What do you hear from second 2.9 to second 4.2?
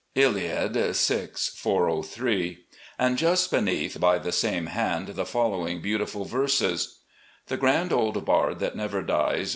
and just beneath, by